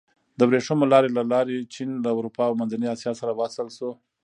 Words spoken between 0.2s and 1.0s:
د ورېښمو